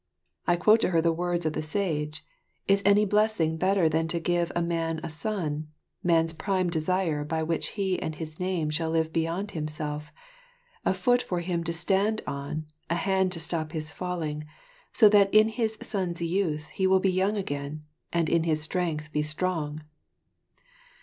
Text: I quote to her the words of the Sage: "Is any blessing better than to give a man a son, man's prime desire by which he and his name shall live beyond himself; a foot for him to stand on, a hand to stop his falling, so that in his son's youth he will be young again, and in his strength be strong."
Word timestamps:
I 0.47 0.55
quote 0.55 0.81
to 0.81 0.89
her 0.89 0.99
the 0.99 1.13
words 1.13 1.45
of 1.45 1.53
the 1.53 1.61
Sage: 1.61 2.25
"Is 2.67 2.81
any 2.83 3.05
blessing 3.05 3.55
better 3.57 3.87
than 3.87 4.07
to 4.07 4.19
give 4.19 4.51
a 4.55 4.59
man 4.63 4.99
a 5.03 5.09
son, 5.09 5.67
man's 6.03 6.33
prime 6.33 6.71
desire 6.71 7.23
by 7.23 7.43
which 7.43 7.67
he 7.77 8.01
and 8.01 8.15
his 8.15 8.39
name 8.39 8.71
shall 8.71 8.89
live 8.89 9.13
beyond 9.13 9.51
himself; 9.51 10.11
a 10.83 10.95
foot 10.95 11.21
for 11.21 11.41
him 11.41 11.63
to 11.65 11.71
stand 11.71 12.23
on, 12.25 12.65
a 12.89 12.95
hand 12.95 13.31
to 13.33 13.39
stop 13.39 13.73
his 13.73 13.91
falling, 13.91 14.45
so 14.91 15.07
that 15.07 15.31
in 15.31 15.49
his 15.49 15.77
son's 15.83 16.19
youth 16.19 16.69
he 16.69 16.87
will 16.87 16.99
be 16.99 17.11
young 17.11 17.37
again, 17.37 17.83
and 18.11 18.27
in 18.27 18.41
his 18.43 18.63
strength 18.63 19.11
be 19.11 19.21
strong." 19.21 19.81